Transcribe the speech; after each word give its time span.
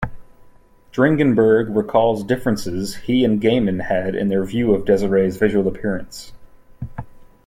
Dringenberg 0.91 1.75
recalls 1.75 2.23
differences 2.23 2.95
he 2.95 3.23
and 3.23 3.39
Gaiman 3.39 3.83
had 3.83 4.15
in 4.15 4.29
their 4.29 4.43
view 4.43 4.73
of 4.73 4.83
Desire's 4.83 5.37
visual 5.37 5.67
appearance. 5.67 6.31